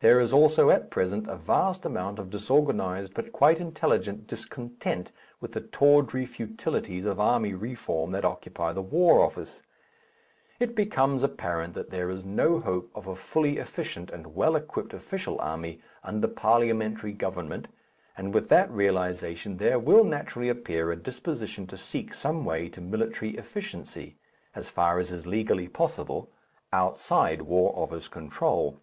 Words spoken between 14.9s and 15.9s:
official army